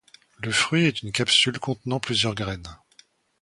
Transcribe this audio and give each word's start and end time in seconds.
Le 0.39 0.51
fruit 0.51 0.85
est 0.87 1.03
une 1.03 1.11
capsule 1.11 1.59
contenant 1.59 1.99
plusieurs 1.99 2.33
graines. 2.33 2.75